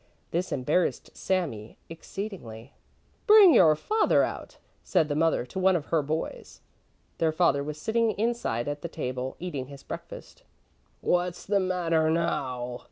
This 0.31 0.51
embarrassed 0.51 1.15
Sami 1.15 1.77
exceedingly. 1.87 2.73
"Bring 3.27 3.53
your 3.53 3.75
father 3.75 4.23
out," 4.23 4.57
said 4.83 5.09
the 5.09 5.15
mother 5.15 5.45
to 5.45 5.59
one 5.59 5.75
of 5.75 5.85
her 5.85 6.01
boys. 6.01 6.59
Their 7.19 7.31
father 7.31 7.63
was 7.63 7.79
sitting 7.79 8.17
inside 8.17 8.67
at 8.67 8.81
the 8.81 8.87
table, 8.89 9.35
eating 9.37 9.67
his 9.67 9.83
breakfast. 9.83 10.41
"What's 11.01 11.45
the 11.45 11.59
matter 11.59 12.09
now?" 12.09 12.79